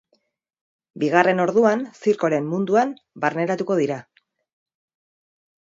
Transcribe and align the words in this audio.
Bigarren 1.03 1.41
orduan 1.43 1.83
zirkoaren 2.07 2.49
munduan 2.55 2.97
barneratuko 3.27 3.81
dira. 3.85 3.99